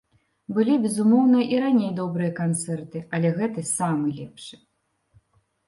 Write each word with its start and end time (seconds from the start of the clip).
Былі, 0.57 0.77
безумоўна, 0.85 1.43
і 1.57 1.59
раней 1.65 1.91
добрыя 1.99 2.31
канцэрты, 2.41 2.97
але 3.21 3.33
гэты 3.39 3.61
самы 3.77 4.17
лепшы. 4.19 4.55